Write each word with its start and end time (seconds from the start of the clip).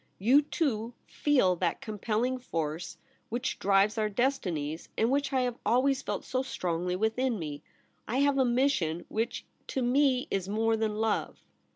You, 0.17 0.41
too, 0.41 0.95
feel 1.05 1.55
that 1.57 1.79
compelling 1.79 2.39
force 2.39 2.97
which 3.29 3.59
drives 3.59 3.99
our 3.99 4.09
destinies, 4.09 4.89
and 4.97 5.11
which 5.11 5.31
I 5.31 5.41
have 5.41 5.59
always 5.63 6.01
felt 6.01 6.25
so 6.25 6.41
strongly 6.41 6.95
within 6.95 7.37
me. 7.37 7.61
I 8.07 8.17
have 8.21 8.39
a 8.39 8.43
mission 8.45 9.05
which 9.09 9.45
to 9.67 9.83
me 9.83 10.27
is 10.31 10.49
more 10.49 10.75
than 10.75 10.95
love.' 10.95 11.43